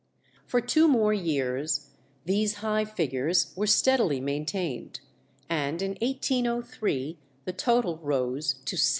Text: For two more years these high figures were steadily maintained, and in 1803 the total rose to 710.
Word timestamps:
For 0.47 0.61
two 0.61 0.87
more 0.87 1.13
years 1.13 1.91
these 2.25 2.55
high 2.65 2.85
figures 2.85 3.53
were 3.55 3.67
steadily 3.67 4.19
maintained, 4.19 4.99
and 5.47 5.79
in 5.79 5.91
1803 6.01 7.19
the 7.45 7.53
total 7.53 7.97
rose 7.99 8.55
to 8.65 8.77
710. 8.77 8.81